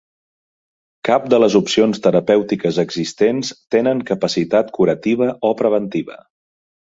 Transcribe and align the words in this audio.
Cap 1.09 1.27
de 1.33 1.39
les 1.41 1.57
opcions 1.59 2.01
terapèutiques 2.07 2.79
existents 2.85 3.53
tenen 3.75 4.01
capacitat 4.13 4.75
curativa 4.79 5.29
o 5.51 5.55
preventiva. 5.63 6.19